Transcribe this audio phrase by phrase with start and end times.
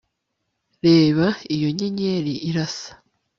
[0.85, 2.91] reba iyo nyenyeri irasa